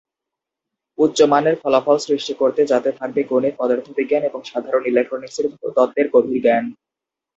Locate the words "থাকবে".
2.99-3.21